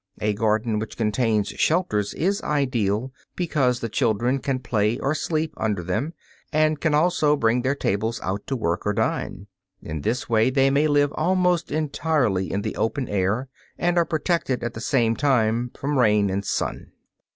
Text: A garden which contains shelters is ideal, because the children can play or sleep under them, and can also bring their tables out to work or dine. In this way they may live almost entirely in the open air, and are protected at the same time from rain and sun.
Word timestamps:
A 0.19 0.33
garden 0.33 0.79
which 0.79 0.97
contains 0.97 1.49
shelters 1.49 2.15
is 2.15 2.41
ideal, 2.41 3.11
because 3.35 3.81
the 3.81 3.87
children 3.87 4.39
can 4.39 4.57
play 4.57 4.97
or 4.97 5.13
sleep 5.13 5.53
under 5.57 5.83
them, 5.83 6.15
and 6.51 6.81
can 6.81 6.95
also 6.95 7.35
bring 7.35 7.61
their 7.61 7.75
tables 7.75 8.19
out 8.23 8.47
to 8.47 8.55
work 8.55 8.83
or 8.87 8.93
dine. 8.93 9.45
In 9.79 10.01
this 10.01 10.27
way 10.27 10.49
they 10.49 10.71
may 10.71 10.87
live 10.87 11.11
almost 11.13 11.71
entirely 11.71 12.51
in 12.51 12.63
the 12.63 12.75
open 12.77 13.07
air, 13.09 13.47
and 13.77 13.95
are 13.99 14.05
protected 14.05 14.63
at 14.63 14.73
the 14.73 14.81
same 14.81 15.15
time 15.15 15.69
from 15.79 15.99
rain 15.99 16.31
and 16.31 16.43
sun. 16.43 16.93